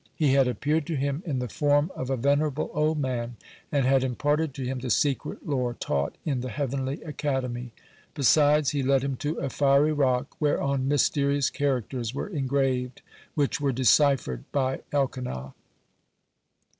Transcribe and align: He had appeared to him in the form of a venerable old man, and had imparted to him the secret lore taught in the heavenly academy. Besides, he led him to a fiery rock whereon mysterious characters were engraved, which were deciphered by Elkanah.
He 0.15 0.33
had 0.33 0.47
appeared 0.47 0.87
to 0.87 0.95
him 0.95 1.21
in 1.27 1.37
the 1.37 1.47
form 1.47 1.91
of 1.95 2.09
a 2.09 2.17
venerable 2.17 2.71
old 2.73 2.97
man, 2.99 3.35
and 3.71 3.85
had 3.85 4.03
imparted 4.03 4.51
to 4.55 4.65
him 4.65 4.79
the 4.79 4.89
secret 4.89 5.47
lore 5.47 5.75
taught 5.75 6.15
in 6.25 6.41
the 6.41 6.49
heavenly 6.49 7.03
academy. 7.03 7.71
Besides, 8.15 8.71
he 8.71 8.81
led 8.81 9.03
him 9.03 9.15
to 9.17 9.35
a 9.37 9.51
fiery 9.51 9.93
rock 9.93 10.35
whereon 10.39 10.87
mysterious 10.87 11.51
characters 11.51 12.15
were 12.15 12.29
engraved, 12.29 13.03
which 13.35 13.61
were 13.61 13.71
deciphered 13.71 14.43
by 14.51 14.81
Elkanah. 14.91 15.53